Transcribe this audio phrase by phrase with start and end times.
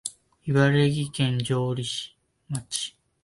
[0.47, 2.15] 茨城県城里
[2.49, 2.95] 町